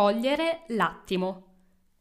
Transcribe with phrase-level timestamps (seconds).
[0.00, 1.48] Cogliere l'attimo.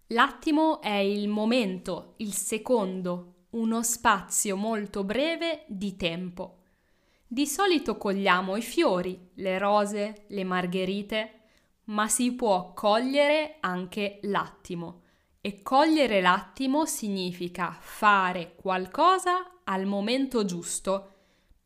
[0.07, 6.59] L'attimo è il momento, il secondo, uno spazio molto breve di tempo.
[7.27, 11.41] Di solito cogliamo i fiori, le rose, le margherite,
[11.87, 15.01] ma si può cogliere anche l'attimo.
[15.41, 21.15] E cogliere l'attimo significa fare qualcosa al momento giusto,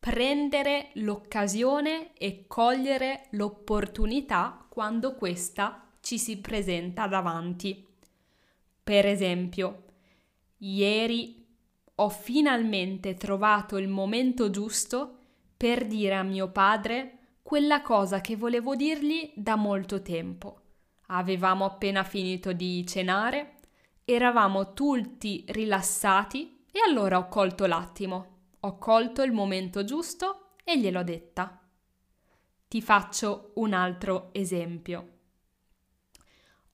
[0.00, 7.84] prendere l'occasione e cogliere l'opportunità quando questa ci si presenta davanti.
[8.84, 9.84] Per esempio,
[10.58, 11.44] ieri
[11.96, 15.18] ho finalmente trovato il momento giusto
[15.56, 20.60] per dire a mio padre quella cosa che volevo dirgli da molto tempo.
[21.06, 23.56] Avevamo appena finito di cenare,
[24.04, 28.32] eravamo tutti rilassati e allora ho colto l'attimo
[28.66, 31.60] ho colto il momento giusto e gliel'ho detta.
[32.66, 35.13] Ti faccio un altro esempio.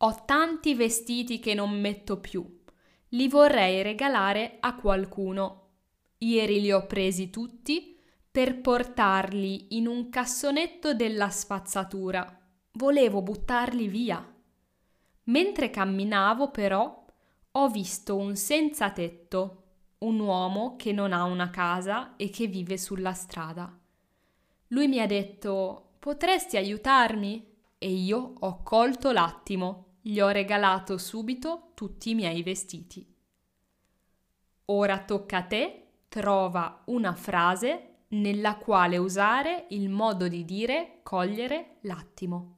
[0.03, 2.63] Ho tanti vestiti che non metto più.
[3.11, 5.69] Li vorrei regalare a qualcuno.
[6.19, 7.99] Ieri li ho presi tutti
[8.31, 12.41] per portarli in un cassonetto della spazzatura.
[12.73, 14.27] Volevo buttarli via.
[15.25, 17.05] Mentre camminavo, però,
[17.53, 19.65] ho visto un senza tetto
[19.99, 23.79] un uomo che non ha una casa e che vive sulla strada.
[24.69, 27.49] Lui mi ha detto Potresti aiutarmi?
[27.77, 33.07] E io ho colto l'attimo, gli ho regalato subito tutti i miei vestiti.
[34.65, 41.77] Ora tocca a te, trova una frase nella quale usare il modo di dire cogliere
[41.83, 42.57] l'attimo.